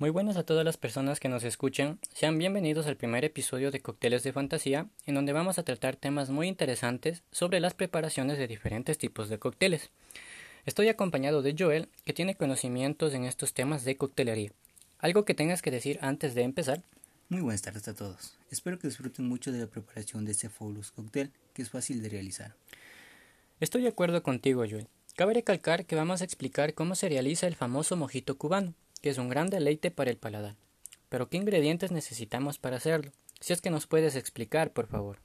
Muy 0.00 0.08
buenas 0.08 0.38
a 0.38 0.44
todas 0.44 0.64
las 0.64 0.78
personas 0.78 1.20
que 1.20 1.28
nos 1.28 1.44
escuchan. 1.44 1.98
Sean 2.14 2.38
bienvenidos 2.38 2.86
al 2.86 2.96
primer 2.96 3.22
episodio 3.22 3.70
de 3.70 3.82
Cócteles 3.82 4.22
de 4.22 4.32
Fantasía, 4.32 4.86
en 5.04 5.14
donde 5.14 5.34
vamos 5.34 5.58
a 5.58 5.62
tratar 5.62 5.94
temas 5.94 6.30
muy 6.30 6.48
interesantes 6.48 7.22
sobre 7.32 7.60
las 7.60 7.74
preparaciones 7.74 8.38
de 8.38 8.48
diferentes 8.48 8.96
tipos 8.96 9.28
de 9.28 9.38
cócteles. 9.38 9.90
Estoy 10.64 10.88
acompañado 10.88 11.42
de 11.42 11.54
Joel, 11.54 11.90
que 12.06 12.14
tiene 12.14 12.34
conocimientos 12.34 13.12
en 13.12 13.26
estos 13.26 13.52
temas 13.52 13.84
de 13.84 13.98
coctelería. 13.98 14.52
¿Algo 15.00 15.26
que 15.26 15.34
tengas 15.34 15.60
que 15.60 15.70
decir 15.70 15.98
antes 16.00 16.34
de 16.34 16.44
empezar? 16.44 16.82
Muy 17.28 17.42
buenas 17.42 17.60
tardes 17.60 17.86
a 17.86 17.94
todos. 17.94 18.38
Espero 18.50 18.78
que 18.78 18.88
disfruten 18.88 19.28
mucho 19.28 19.52
de 19.52 19.58
la 19.58 19.66
preparación 19.66 20.24
de 20.24 20.32
este 20.32 20.48
Fabulous 20.48 20.92
Cocktail, 20.92 21.30
que 21.52 21.60
es 21.60 21.68
fácil 21.68 22.02
de 22.02 22.08
realizar. 22.08 22.54
Estoy 23.60 23.82
de 23.82 23.88
acuerdo 23.88 24.22
contigo, 24.22 24.64
Joel. 24.66 24.88
Cabe 25.14 25.34
recalcar 25.34 25.84
que 25.84 25.94
vamos 25.94 26.22
a 26.22 26.24
explicar 26.24 26.72
cómo 26.72 26.94
se 26.94 27.10
realiza 27.10 27.46
el 27.46 27.54
famoso 27.54 27.96
mojito 27.96 28.38
cubano 28.38 28.72
que 29.00 29.10
es 29.10 29.18
un 29.18 29.28
gran 29.28 29.48
deleite 29.48 29.90
para 29.90 30.10
el 30.10 30.16
paladar. 30.16 30.56
Pero 31.08 31.28
¿qué 31.28 31.36
ingredientes 31.36 31.90
necesitamos 31.90 32.58
para 32.58 32.76
hacerlo? 32.76 33.12
Si 33.40 33.52
es 33.52 33.60
que 33.60 33.70
nos 33.70 33.86
puedes 33.86 34.16
explicar, 34.16 34.72
por 34.72 34.86
favor. 34.86 35.18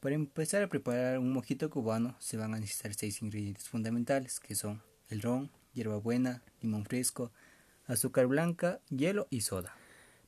Para 0.00 0.14
empezar 0.14 0.62
a 0.62 0.68
preparar 0.68 1.18
un 1.18 1.32
mojito 1.32 1.68
cubano 1.68 2.16
se 2.20 2.36
van 2.36 2.54
a 2.54 2.58
necesitar 2.58 2.94
seis 2.94 3.20
ingredientes 3.20 3.68
fundamentales, 3.68 4.40
que 4.40 4.54
son 4.54 4.82
el 5.10 5.20
ron, 5.20 5.50
hierbabuena, 5.74 6.42
limón 6.62 6.86
fresco, 6.86 7.32
azúcar 7.86 8.26
blanca, 8.26 8.80
hielo 8.88 9.26
y 9.30 9.42
soda. 9.42 9.74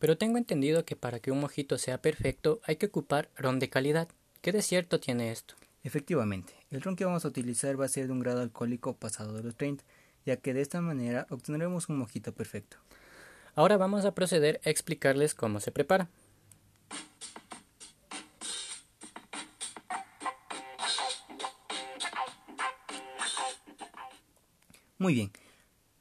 Pero 0.00 0.18
tengo 0.18 0.38
entendido 0.38 0.84
que 0.84 0.96
para 0.96 1.20
que 1.20 1.30
un 1.30 1.40
mojito 1.40 1.78
sea 1.78 2.00
perfecto 2.00 2.60
hay 2.64 2.76
que 2.76 2.86
ocupar 2.86 3.28
ron 3.36 3.58
de 3.58 3.68
calidad. 3.68 4.08
¿Qué 4.40 4.50
de 4.50 4.62
cierto 4.62 4.98
tiene 4.98 5.30
esto? 5.30 5.54
Efectivamente, 5.82 6.54
el 6.70 6.80
ron 6.80 6.96
que 6.96 7.04
vamos 7.04 7.24
a 7.24 7.28
utilizar 7.28 7.78
va 7.80 7.84
a 7.84 7.88
ser 7.88 8.06
de 8.06 8.12
un 8.12 8.20
grado 8.20 8.40
alcohólico 8.40 8.96
pasado 8.96 9.34
de 9.34 9.42
los 9.42 9.56
30, 9.56 9.84
ya 10.26 10.36
que 10.36 10.54
de 10.54 10.60
esta 10.60 10.80
manera 10.80 11.26
obtendremos 11.30 11.88
un 11.88 11.98
mojito 11.98 12.32
perfecto. 12.32 12.76
Ahora 13.54 13.76
vamos 13.76 14.04
a 14.04 14.14
proceder 14.14 14.60
a 14.64 14.70
explicarles 14.70 15.34
cómo 15.34 15.60
se 15.60 15.72
prepara. 15.72 16.08
Muy 24.98 25.14
bien. 25.14 25.30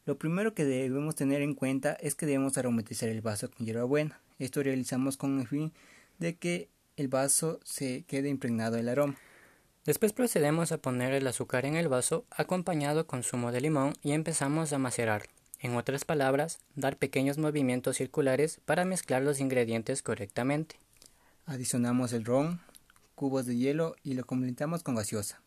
Lo 0.05 0.17
primero 0.17 0.53
que 0.53 0.65
debemos 0.65 1.15
tener 1.15 1.41
en 1.41 1.53
cuenta 1.53 1.93
es 1.93 2.15
que 2.15 2.25
debemos 2.25 2.57
aromatizar 2.57 3.07
el 3.07 3.21
vaso 3.21 3.49
con 3.49 3.65
hierbabuena. 3.65 4.19
Esto 4.39 4.61
realizamos 4.61 5.17
con 5.17 5.39
el 5.39 5.47
fin 5.47 5.71
de 6.17 6.35
que 6.35 6.69
el 6.97 7.07
vaso 7.07 7.59
se 7.63 8.03
quede 8.03 8.27
impregnado 8.27 8.75
del 8.75 8.89
aroma. 8.89 9.15
Después 9.89 10.13
procedemos 10.13 10.71
a 10.71 10.77
poner 10.77 11.15
el 11.15 11.25
azúcar 11.25 11.65
en 11.65 11.75
el 11.75 11.87
vaso 11.87 12.23
acompañado 12.29 13.07
con 13.07 13.23
zumo 13.23 13.51
de 13.51 13.59
limón 13.59 13.95
y 14.03 14.11
empezamos 14.11 14.71
a 14.71 14.77
macerar. 14.77 15.23
En 15.57 15.75
otras 15.75 16.05
palabras, 16.05 16.59
dar 16.75 16.95
pequeños 16.95 17.39
movimientos 17.39 17.97
circulares 17.97 18.61
para 18.65 18.85
mezclar 18.85 19.23
los 19.23 19.39
ingredientes 19.39 20.03
correctamente. 20.03 20.79
Adicionamos 21.47 22.13
el 22.13 22.23
ron, 22.23 22.61
cubos 23.15 23.47
de 23.47 23.57
hielo 23.57 23.95
y 24.03 24.13
lo 24.13 24.25
complementamos 24.25 24.83
con 24.83 24.93
gaseosa. 24.93 25.41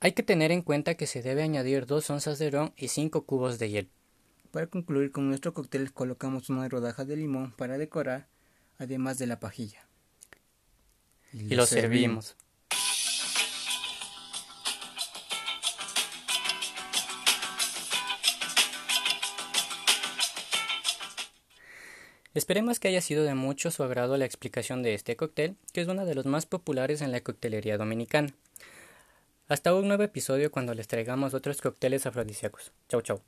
Hay 0.00 0.12
que 0.12 0.22
tener 0.22 0.52
en 0.52 0.60
cuenta 0.60 0.94
que 0.94 1.06
se 1.06 1.22
debe 1.22 1.42
añadir 1.42 1.86
2 1.86 2.10
onzas 2.10 2.38
de 2.38 2.50
ron 2.50 2.74
y 2.76 2.88
5 2.88 3.24
cubos 3.24 3.58
de 3.58 3.70
hielo. 3.70 3.88
Para 4.50 4.66
concluir 4.66 5.10
con 5.10 5.26
nuestro 5.26 5.54
cóctel 5.54 5.94
colocamos 5.94 6.50
una 6.50 6.68
rodaja 6.68 7.06
de 7.06 7.16
limón 7.16 7.50
para 7.52 7.78
decorar, 7.78 8.28
además 8.76 9.16
de 9.16 9.26
la 9.26 9.40
pajilla. 9.40 9.86
Y, 11.32 11.54
lo, 11.54 11.64
servimos. 11.64 12.36
Esperemos 22.38 22.78
que 22.78 22.86
haya 22.86 23.00
sido 23.00 23.24
de 23.24 23.34
mucho 23.34 23.72
su 23.72 23.82
agrado 23.82 24.16
la 24.16 24.24
explicación 24.24 24.84
de 24.84 24.94
este 24.94 25.16
cóctel, 25.16 25.56
que 25.72 25.80
es 25.80 25.88
uno 25.88 26.06
de 26.06 26.14
los 26.14 26.24
más 26.24 26.46
populares 26.46 27.02
en 27.02 27.10
la 27.10 27.20
coctelería 27.20 27.76
dominicana. 27.78 28.32
Hasta 29.48 29.74
un 29.74 29.88
nuevo 29.88 30.04
episodio 30.04 30.52
cuando 30.52 30.72
les 30.72 30.86
traigamos 30.86 31.34
otros 31.34 31.60
cócteles 31.60 32.06
afrodisíacos. 32.06 32.70
Chau 32.88 33.02
chau. 33.02 33.20